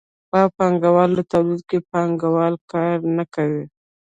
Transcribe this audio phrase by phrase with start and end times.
[0.29, 3.63] په پانګوالي تولید کې پانګوال کار نه کوي.